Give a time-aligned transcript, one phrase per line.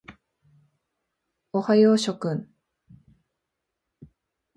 [1.53, 2.51] おはよう諸君。